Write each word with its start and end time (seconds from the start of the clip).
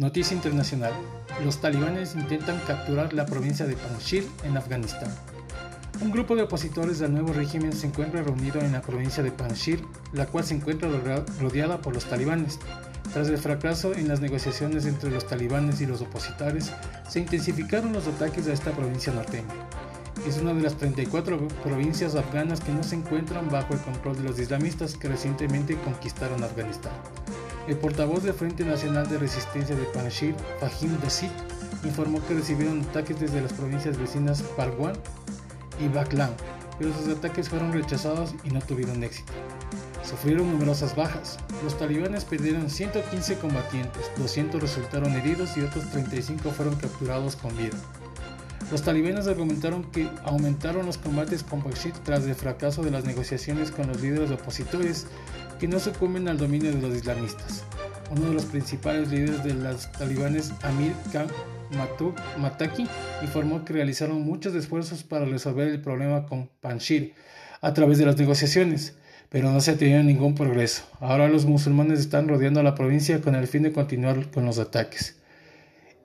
Noticia 0.00 0.34
internacional. 0.34 0.94
Los 1.44 1.60
talibanes 1.60 2.14
intentan 2.14 2.58
capturar 2.66 3.12
la 3.12 3.26
provincia 3.26 3.66
de 3.66 3.76
Panjshir 3.76 4.26
en 4.44 4.56
Afganistán. 4.56 5.14
Un 6.00 6.10
grupo 6.10 6.34
de 6.34 6.40
opositores 6.40 7.02
al 7.02 7.12
nuevo 7.12 7.34
régimen 7.34 7.74
se 7.74 7.88
encuentra 7.88 8.22
reunido 8.22 8.60
en 8.60 8.72
la 8.72 8.80
provincia 8.80 9.22
de 9.22 9.30
Panjshir, 9.30 9.84
la 10.14 10.24
cual 10.24 10.44
se 10.44 10.54
encuentra 10.54 10.88
rodeada 11.38 11.82
por 11.82 11.92
los 11.92 12.06
talibanes. 12.06 12.58
Tras 13.12 13.28
el 13.28 13.36
fracaso 13.36 13.92
en 13.92 14.08
las 14.08 14.22
negociaciones 14.22 14.86
entre 14.86 15.10
los 15.10 15.26
talibanes 15.26 15.82
y 15.82 15.86
los 15.86 16.00
opositores, 16.00 16.72
se 17.06 17.20
intensificaron 17.20 17.92
los 17.92 18.06
ataques 18.06 18.48
a 18.48 18.54
esta 18.54 18.70
provincia 18.70 19.12
norteña. 19.12 19.52
Es 20.26 20.38
una 20.38 20.54
de 20.54 20.62
las 20.62 20.78
34 20.78 21.46
provincias 21.62 22.14
afganas 22.14 22.60
que 22.60 22.72
no 22.72 22.82
se 22.82 22.94
encuentran 22.94 23.50
bajo 23.50 23.74
el 23.74 23.80
control 23.80 24.16
de 24.16 24.22
los 24.22 24.38
islamistas 24.38 24.96
que 24.96 25.08
recientemente 25.08 25.76
conquistaron 25.76 26.42
Afganistán. 26.42 26.92
El 27.70 27.76
portavoz 27.76 28.24
del 28.24 28.34
Frente 28.34 28.64
Nacional 28.64 29.08
de 29.08 29.16
Resistencia 29.16 29.76
de 29.76 29.84
Panjshir, 29.84 30.34
Fahim 30.58 30.98
Dasit, 31.00 31.30
informó 31.84 32.20
que 32.26 32.34
recibieron 32.34 32.80
ataques 32.80 33.20
desde 33.20 33.40
las 33.40 33.52
provincias 33.52 33.96
vecinas 33.96 34.42
Parwan 34.56 34.94
y 35.78 35.86
Baklan, 35.86 36.34
pero 36.80 36.92
sus 36.92 37.16
ataques 37.16 37.48
fueron 37.48 37.72
rechazados 37.72 38.34
y 38.42 38.50
no 38.50 38.58
tuvieron 38.60 39.04
éxito. 39.04 39.32
Sufrieron 40.02 40.50
numerosas 40.50 40.96
bajas. 40.96 41.38
Los 41.62 41.78
talibanes 41.78 42.24
perdieron 42.24 42.68
115 42.68 43.36
combatientes, 43.36 44.10
200 44.16 44.60
resultaron 44.60 45.12
heridos 45.12 45.56
y 45.56 45.60
otros 45.60 45.88
35 45.90 46.50
fueron 46.50 46.74
capturados 46.74 47.36
con 47.36 47.56
vida. 47.56 47.76
Los 48.70 48.82
talibanes 48.82 49.26
argumentaron 49.26 49.90
que 49.90 50.08
aumentaron 50.22 50.86
los 50.86 50.96
combates 50.96 51.42
con 51.42 51.60
Pakshid 51.60 51.92
tras 52.04 52.24
el 52.24 52.36
fracaso 52.36 52.84
de 52.84 52.92
las 52.92 53.04
negociaciones 53.04 53.72
con 53.72 53.88
los 53.88 54.00
líderes 54.00 54.30
opositores 54.30 55.08
que 55.58 55.66
no 55.66 55.80
sucumben 55.80 56.28
al 56.28 56.38
dominio 56.38 56.72
de 56.72 56.80
los 56.80 56.96
islamistas. 56.96 57.64
Uno 58.12 58.28
de 58.28 58.34
los 58.34 58.44
principales 58.44 59.10
líderes 59.10 59.42
de 59.42 59.54
los 59.54 59.90
talibanes, 59.90 60.52
Amir 60.62 60.92
Khan 61.12 61.26
Mataki, 62.38 62.86
informó 63.22 63.64
que 63.64 63.72
realizaron 63.72 64.22
muchos 64.22 64.54
esfuerzos 64.54 65.02
para 65.02 65.24
resolver 65.24 65.66
el 65.66 65.80
problema 65.80 66.26
con 66.26 66.48
Panjshir 66.60 67.14
a 67.60 67.74
través 67.74 67.98
de 67.98 68.06
las 68.06 68.18
negociaciones, 68.18 68.94
pero 69.30 69.50
no 69.50 69.60
se 69.60 69.72
ha 69.72 69.78
tenido 69.78 70.02
ningún 70.04 70.36
progreso. 70.36 70.84
Ahora 71.00 71.28
los 71.28 71.44
musulmanes 71.44 71.98
están 71.98 72.28
rodeando 72.28 72.62
la 72.62 72.76
provincia 72.76 73.20
con 73.20 73.34
el 73.34 73.48
fin 73.48 73.64
de 73.64 73.72
continuar 73.72 74.30
con 74.30 74.44
los 74.44 74.60
ataques. 74.60 75.16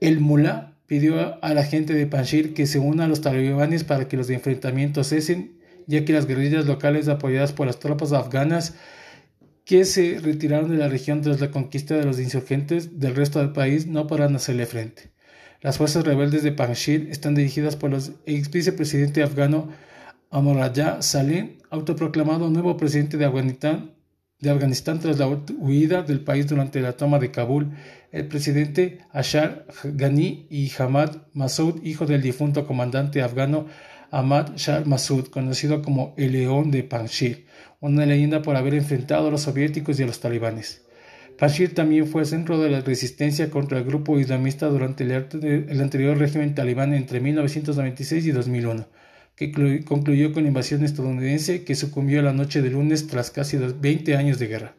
El 0.00 0.18
mullah 0.18 0.77
pidió 0.88 1.42
a 1.44 1.54
la 1.54 1.62
gente 1.62 1.94
de 1.94 2.06
Panjshir 2.06 2.54
que 2.54 2.66
se 2.66 2.80
una 2.80 3.04
a 3.04 3.08
los 3.08 3.20
talibanes 3.20 3.84
para 3.84 4.08
que 4.08 4.16
los 4.16 4.28
enfrentamientos 4.30 5.10
cesen, 5.10 5.60
ya 5.86 6.04
que 6.04 6.12
las 6.12 6.26
guerrillas 6.26 6.66
locales 6.66 7.08
apoyadas 7.08 7.52
por 7.52 7.68
las 7.68 7.78
tropas 7.78 8.12
afganas 8.12 8.74
que 9.64 9.84
se 9.84 10.18
retiraron 10.18 10.70
de 10.70 10.78
la 10.78 10.88
región 10.88 11.20
tras 11.20 11.40
la 11.40 11.50
conquista 11.50 11.94
de 11.94 12.04
los 12.04 12.18
insurgentes 12.18 12.98
del 12.98 13.14
resto 13.14 13.38
del 13.38 13.52
país 13.52 13.86
no 13.86 14.06
podrán 14.06 14.34
hacerle 14.34 14.64
frente. 14.64 15.12
Las 15.60 15.76
fuerzas 15.76 16.04
rebeldes 16.04 16.42
de 16.42 16.52
Panjshir 16.52 17.08
están 17.10 17.34
dirigidas 17.34 17.76
por 17.76 17.92
el 17.92 18.00
ex 18.24 18.50
vicepresidente 18.50 19.22
afgano 19.22 19.68
Amoraya 20.30 21.02
Saleh, 21.02 21.58
autoproclamado 21.70 22.48
nuevo 22.48 22.76
presidente 22.78 23.18
de 23.18 23.26
Afganistán 23.26 23.92
de 24.40 24.50
Afganistán 24.50 25.00
tras 25.00 25.18
la 25.18 25.26
huida 25.26 26.02
del 26.02 26.20
país 26.20 26.46
durante 26.46 26.80
la 26.80 26.92
toma 26.92 27.18
de 27.18 27.30
Kabul, 27.30 27.72
el 28.12 28.26
presidente 28.28 28.98
Ashraf 29.12 29.84
Ghani 29.84 30.46
y 30.50 30.70
Hamad 30.78 31.16
Massoud, 31.34 31.82
hijo 31.84 32.06
del 32.06 32.22
difunto 32.22 32.66
comandante 32.66 33.22
afgano 33.22 33.66
Ahmad 34.10 34.56
Shah 34.56 34.84
Massoud, 34.84 35.26
conocido 35.28 35.82
como 35.82 36.14
el 36.16 36.32
León 36.32 36.70
de 36.70 36.82
Panjshir, 36.82 37.46
una 37.80 38.06
leyenda 38.06 38.42
por 38.42 38.56
haber 38.56 38.74
enfrentado 38.74 39.28
a 39.28 39.30
los 39.30 39.42
soviéticos 39.42 40.00
y 40.00 40.02
a 40.02 40.06
los 40.06 40.20
talibanes. 40.20 40.86
Panjshir 41.38 41.74
también 41.74 42.06
fue 42.06 42.24
centro 42.24 42.58
de 42.58 42.70
la 42.70 42.80
resistencia 42.80 43.50
contra 43.50 43.78
el 43.78 43.84
grupo 43.84 44.18
islamista 44.18 44.66
durante 44.66 45.04
el 45.04 45.80
anterior 45.80 46.18
régimen 46.18 46.54
talibán 46.54 46.94
entre 46.94 47.20
1996 47.20 48.26
y 48.26 48.30
2001 48.32 48.86
que 49.38 49.84
concluyó 49.84 50.32
con 50.32 50.42
la 50.42 50.48
invasión 50.48 50.82
estadounidense 50.84 51.62
que 51.62 51.76
sucumbió 51.76 52.22
la 52.22 52.32
noche 52.32 52.60
de 52.60 52.70
lunes 52.70 53.06
tras 53.06 53.30
casi 53.30 53.56
20 53.56 54.16
años 54.16 54.40
de 54.40 54.48
guerra. 54.48 54.74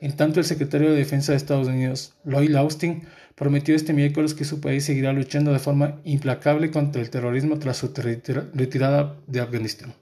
En 0.00 0.16
tanto, 0.16 0.40
el 0.40 0.46
secretario 0.46 0.90
de 0.90 0.96
Defensa 0.96 1.32
de 1.32 1.38
Estados 1.38 1.68
Unidos, 1.68 2.14
Lloyd 2.24 2.54
Austin, 2.54 3.04
prometió 3.34 3.74
este 3.74 3.92
miércoles 3.92 4.34
que 4.34 4.44
su 4.44 4.60
país 4.60 4.84
seguirá 4.84 5.12
luchando 5.12 5.52
de 5.52 5.58
forma 5.58 6.00
implacable 6.04 6.70
contra 6.70 7.00
el 7.00 7.10
terrorismo 7.10 7.58
tras 7.58 7.78
su 7.78 7.92
retirada 8.54 9.16
de 9.26 9.40
Afganistán. 9.40 9.94